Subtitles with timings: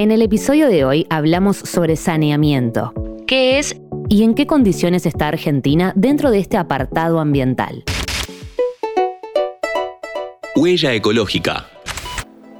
[0.00, 2.94] En el episodio de hoy hablamos sobre saneamiento.
[3.26, 7.84] ¿Qué es y en qué condiciones está Argentina dentro de este apartado ambiental?
[10.56, 11.66] Huella ecológica.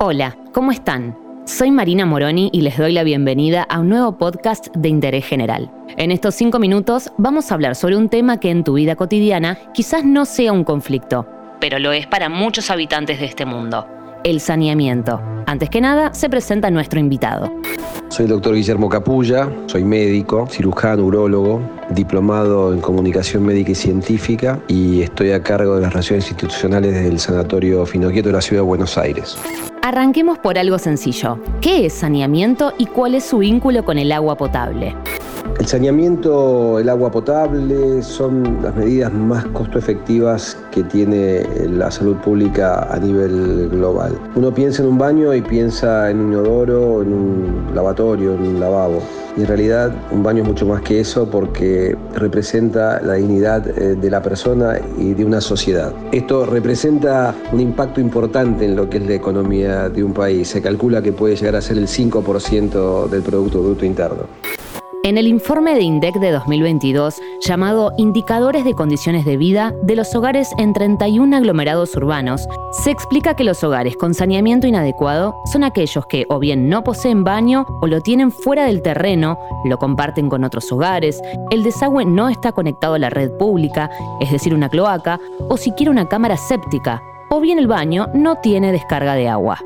[0.00, 1.16] Hola, ¿cómo están?
[1.46, 5.72] Soy Marina Moroni y les doy la bienvenida a un nuevo podcast de interés general.
[5.96, 9.58] En estos cinco minutos vamos a hablar sobre un tema que en tu vida cotidiana
[9.72, 11.26] quizás no sea un conflicto,
[11.58, 13.86] pero lo es para muchos habitantes de este mundo
[14.24, 15.20] el saneamiento.
[15.50, 17.52] Antes que nada, se presenta nuestro invitado.
[18.06, 21.60] Soy el doctor Guillermo Capulla, soy médico, cirujano, urólogo,
[21.90, 27.18] diplomado en comunicación médica y científica y estoy a cargo de las relaciones institucionales del
[27.18, 29.36] Sanatorio Finoquieto de la Ciudad de Buenos Aires.
[29.82, 31.40] Arranquemos por algo sencillo.
[31.60, 34.94] ¿Qué es saneamiento y cuál es su vínculo con el agua potable?
[35.58, 42.16] El saneamiento, el agua potable son las medidas más costo efectivas que tiene la salud
[42.16, 44.18] pública a nivel global.
[44.36, 48.60] Uno piensa en un baño y piensa en un inodoro, en un lavatorio, en un
[48.60, 49.02] lavabo.
[49.36, 53.94] Y en realidad un baño es mucho más que eso porque representa la dignidad eh,
[53.94, 55.92] de la persona y de una sociedad.
[56.10, 60.48] Esto representa un impacto importante en lo que es la economía de un país.
[60.48, 64.24] Se calcula que puede llegar a ser el 5% del Producto Bruto Interno.
[65.02, 70.14] En el informe de INDEC de 2022, llamado Indicadores de Condiciones de Vida de los
[70.14, 76.04] Hogares en 31 aglomerados urbanos, se explica que los hogares con saneamiento inadecuado son aquellos
[76.04, 80.44] que o bien no poseen baño o lo tienen fuera del terreno, lo comparten con
[80.44, 83.90] otros hogares, el desagüe no está conectado a la red pública,
[84.20, 88.70] es decir, una cloaca, o siquiera una cámara séptica, o bien el baño no tiene
[88.70, 89.58] descarga de agua.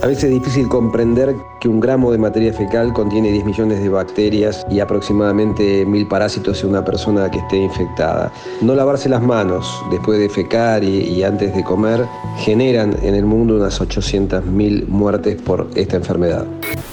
[0.00, 3.88] A veces es difícil comprender que un gramo de materia fecal contiene 10 millones de
[3.88, 8.32] bacterias y aproximadamente mil parásitos en una persona que esté infectada.
[8.60, 12.04] No lavarse las manos después de fecar y, antes de comer
[12.38, 16.46] generan en el mundo unas 800.000 muertes por esta enfermedad.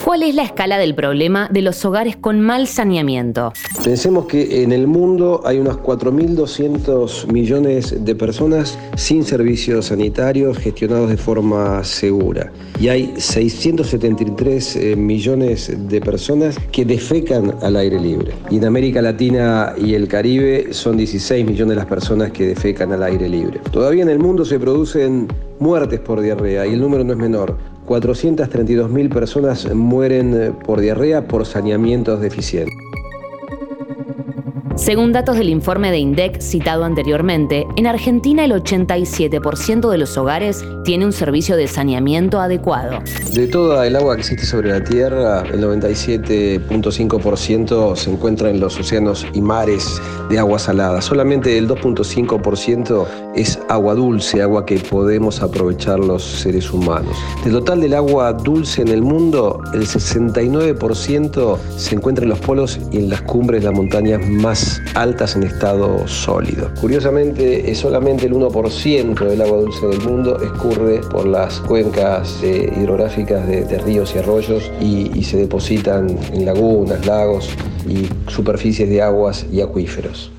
[0.03, 3.53] ¿Cuál es la escala del problema de los hogares con mal saneamiento?
[3.83, 11.09] Pensemos que en el mundo hay unos 4.200 millones de personas sin servicios sanitarios gestionados
[11.09, 18.33] de forma segura y hay 673 eh, millones de personas que defecan al aire libre.
[18.49, 22.91] Y en América Latina y el Caribe son 16 millones de las personas que defecan
[22.91, 23.59] al aire libre.
[23.71, 25.27] Todavía en el mundo se producen
[25.59, 27.57] muertes por diarrea y el número no es menor.
[27.85, 32.73] 432 mil personas mueren eh, por diarrea por saneamientos deficientes.
[34.75, 40.65] Según datos del informe de INDEC citado anteriormente, en Argentina el 87% de los hogares
[40.83, 42.99] tiene un servicio de saneamiento adecuado.
[43.31, 48.77] De toda el agua que existe sobre la Tierra, el 97.5% se encuentra en los
[48.77, 51.01] océanos y mares de agua salada.
[51.01, 57.15] Solamente el 2.5% es agua dulce, agua que podemos aprovechar los seres humanos.
[57.45, 62.77] Del total del agua dulce en el mundo, el 69% se encuentra en los polos
[62.91, 66.71] y en las cumbres de las montañas más altas en estado sólido.
[66.79, 73.47] Curiosamente, solamente el 1% del agua dulce del mundo escurre por las cuencas eh, hidrográficas
[73.47, 77.49] de, ríos y arroyos y se depositan en lagunas, lagos
[77.87, 80.31] y superficies de aguas y acuíferos.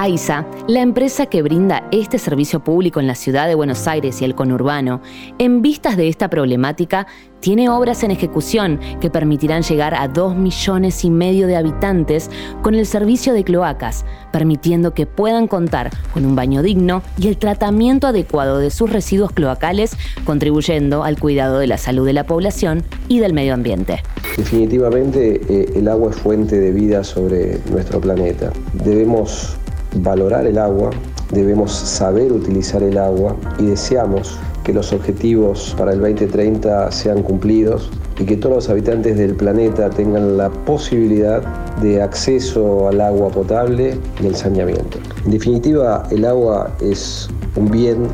[0.00, 4.24] AISA, la empresa que brinda este servicio público en la ciudad de Buenos Aires y
[4.24, 5.02] el conurbano,
[5.38, 7.06] en vistas de esta problemática,
[7.40, 12.30] tiene obras en ejecución que permitirán llegar a 2 millones y medio de habitantes
[12.62, 17.36] con el servicio de cloacas, permitiendo que puedan contar con un baño digno y el
[17.36, 22.84] tratamiento adecuado de sus residuos cloacales, contribuyendo al cuidado de la salud de la población
[23.08, 24.02] y del medio ambiente.
[24.38, 28.50] Definitivamente eh, el agua es fuente de vida sobre nuestro planeta.
[28.72, 29.58] Debemos
[29.96, 30.90] valorar el agua,
[31.32, 37.90] debemos saber utilizar el agua y deseamos que los objetivos para el 2030 sean cumplidos
[38.18, 41.42] y que todos los habitantes del planeta tengan la posibilidad
[41.80, 44.98] de acceso al agua potable y el saneamiento.
[45.24, 48.06] En definitiva, el agua es un bien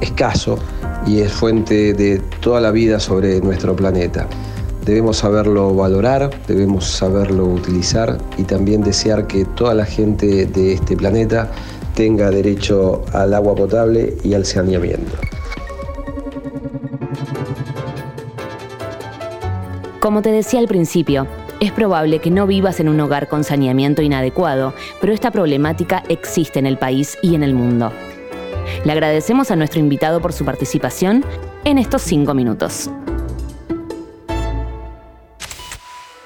[0.00, 0.58] escaso
[1.06, 4.26] y es fuente de toda la vida sobre nuestro planeta.
[4.84, 10.96] Debemos saberlo valorar, debemos saberlo utilizar y también desear que toda la gente de este
[10.96, 11.50] planeta
[11.94, 15.12] tenga derecho al agua potable y al saneamiento.
[20.00, 21.26] Como te decía al principio,
[21.60, 26.58] es probable que no vivas en un hogar con saneamiento inadecuado, pero esta problemática existe
[26.58, 27.92] en el país y en el mundo.
[28.84, 31.22] Le agradecemos a nuestro invitado por su participación
[31.64, 32.88] en estos cinco minutos.